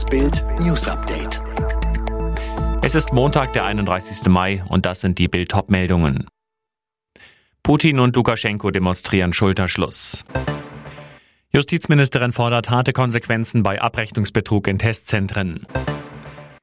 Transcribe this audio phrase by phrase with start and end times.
[0.00, 1.42] Das Bild News Update.
[2.82, 4.30] Es ist Montag, der 31.
[4.30, 6.26] Mai und das sind die Bild meldungen
[7.62, 10.24] Putin und Lukaschenko demonstrieren Schulterschluss.
[11.52, 15.66] Justizministerin fordert harte Konsequenzen bei Abrechnungsbetrug in Testzentren.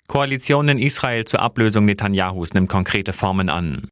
[0.07, 3.87] Koalition in Israel zur Ablösung Netanyahus nimmt konkrete Formen an.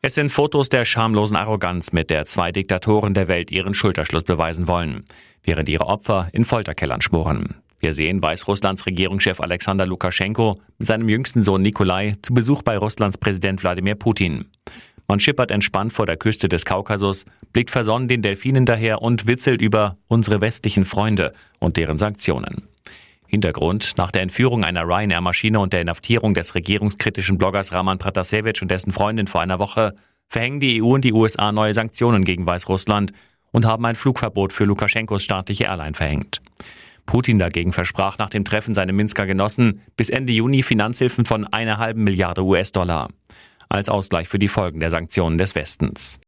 [0.00, 4.66] Es sind Fotos der schamlosen Arroganz, mit der zwei Diktatoren der Welt ihren Schulterschluss beweisen
[4.66, 5.04] wollen,
[5.42, 7.56] während ihre Opfer in Folterkellern schmoren.
[7.80, 13.16] Wir sehen Weißrusslands Regierungschef Alexander Lukaschenko mit seinem jüngsten Sohn Nikolai zu Besuch bei Russlands
[13.16, 14.50] Präsident Wladimir Putin.
[15.08, 19.62] Man schippert entspannt vor der Küste des Kaukasus, blickt versonnen den Delfinen daher und witzelt
[19.62, 22.68] über unsere westlichen Freunde und deren Sanktionen.
[23.26, 28.70] Hintergrund, nach der Entführung einer Ryanair-Maschine und der Inhaftierung des regierungskritischen Bloggers Raman Pratasevich und
[28.70, 29.94] dessen Freundin vor einer Woche
[30.28, 33.12] verhängen die EU und die USA neue Sanktionen gegen Weißrussland
[33.52, 36.40] und haben ein Flugverbot für Lukaschenkos staatliche Airline verhängt.
[37.06, 41.78] Putin dagegen versprach nach dem Treffen seinem Minsker Genossen bis Ende Juni Finanzhilfen von einer
[41.78, 43.08] halben Milliarde US-Dollar
[43.68, 46.20] als Ausgleich für die Folgen der Sanktionen des Westens.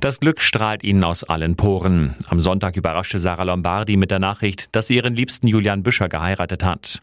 [0.00, 2.14] Das Glück strahlt ihnen aus allen Poren.
[2.28, 6.64] Am Sonntag überraschte Sarah Lombardi mit der Nachricht, dass sie ihren liebsten Julian Büscher geheiratet
[6.64, 7.00] hat.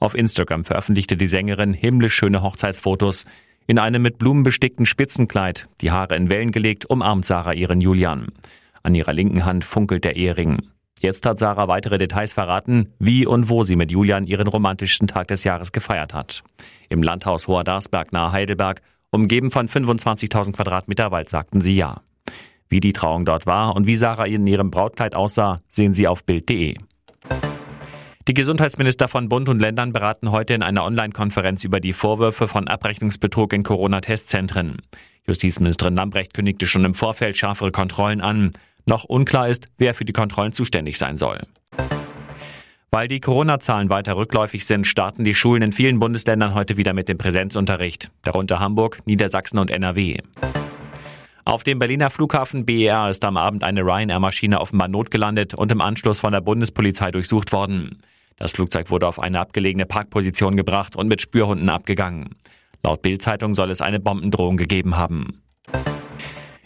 [0.00, 3.26] Auf Instagram veröffentlichte die Sängerin himmlisch schöne Hochzeitsfotos.
[3.70, 8.26] In einem mit Blumen bestickten Spitzenkleid, die Haare in Wellen gelegt, umarmt Sarah ihren Julian.
[8.82, 10.58] An ihrer linken Hand funkelt der Ehering.
[10.98, 15.28] Jetzt hat Sarah weitere Details verraten, wie und wo sie mit Julian ihren romantischsten Tag
[15.28, 16.42] des Jahres gefeiert hat.
[16.88, 22.00] Im Landhaus Hoher Darsberg nahe Heidelberg, umgeben von 25.000 Quadratmeter Wald, sagten sie ja.
[22.68, 26.24] Wie die Trauung dort war und wie Sarah in ihrem Brautkleid aussah, sehen Sie auf
[26.24, 26.76] Bild.de.
[28.28, 32.68] Die Gesundheitsminister von Bund und Ländern beraten heute in einer Online-Konferenz über die Vorwürfe von
[32.68, 34.76] Abrechnungsbetrug in Corona-Testzentren.
[35.26, 38.52] Justizministerin Lambrecht kündigte schon im Vorfeld schärfere Kontrollen an.
[38.84, 41.40] Noch unklar ist, wer für die Kontrollen zuständig sein soll.
[42.90, 47.08] Weil die Corona-Zahlen weiter rückläufig sind, starten die Schulen in vielen Bundesländern heute wieder mit
[47.08, 50.18] dem Präsenzunterricht, darunter Hamburg, Niedersachsen und NRW.
[51.46, 56.20] Auf dem Berliner Flughafen BER ist am Abend eine Ryanair-Maschine offenbar notgelandet und im Anschluss
[56.20, 57.98] von der Bundespolizei durchsucht worden.
[58.36, 62.36] Das Flugzeug wurde auf eine abgelegene Parkposition gebracht und mit Spürhunden abgegangen.
[62.82, 65.42] Laut Bild-Zeitung soll es eine Bombendrohung gegeben haben.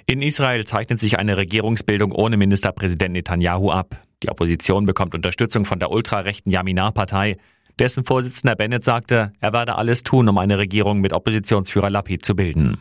[0.06, 4.00] In Israel zeichnet sich eine Regierungsbildung ohne Ministerpräsident Netanyahu ab.
[4.22, 7.38] Die Opposition bekommt Unterstützung von der ultrarechten Yaminar-Partei.
[7.78, 12.36] Dessen Vorsitzender Bennett sagte, er werde alles tun, um eine Regierung mit Oppositionsführer Lapid zu
[12.36, 12.78] bilden.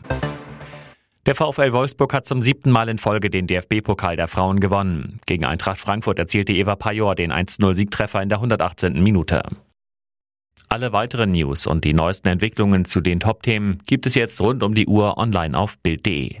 [1.26, 5.20] Der VfL Wolfsburg hat zum siebten Mal in Folge den DFB-Pokal der Frauen gewonnen.
[5.24, 9.02] Gegen Eintracht Frankfurt erzielte Eva Pajor den 1-0-Siegtreffer in der 118.
[9.02, 9.42] Minute.
[10.68, 14.74] Alle weiteren News und die neuesten Entwicklungen zu den Top-Themen gibt es jetzt rund um
[14.74, 16.40] die Uhr online auf Bild.de.